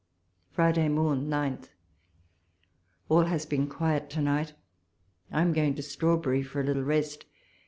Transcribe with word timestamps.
Friday 0.49 0.87
morn, 0.89 1.29
9th. 1.29 1.69
All 3.07 3.25
has 3.25 3.45
been 3.45 3.67
quiet 3.69 4.09
to 4.09 4.19
night. 4.19 4.53
I 5.31 5.43
am 5.43 5.53
going 5.53 5.75
to 5.75 5.83
Strawberry 5.83 6.41
for 6.41 6.59
a 6.61 6.63
little 6.63 6.81
rest. 6.81 7.25